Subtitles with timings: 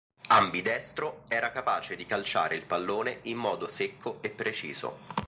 [0.29, 4.97] Ambidestro, era capace di calciare il pallone in modo secco e preciso.